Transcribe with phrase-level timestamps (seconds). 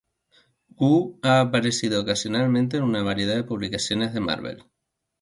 [0.79, 4.63] Woo ha aparecido ocasionalmente en una variedad de publicaciones de Marvel.